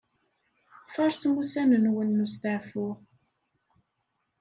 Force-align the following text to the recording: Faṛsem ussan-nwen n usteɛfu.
Faṛsem 0.93 1.33
ussan-nwen 1.41 2.09
n 2.17 2.23
usteɛfu. 2.25 2.87